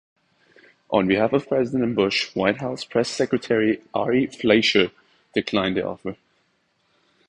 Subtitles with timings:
[0.89, 4.89] On behalf of President Bush, White House Press Secretary Ari Fleischer
[5.35, 6.15] declined the offer.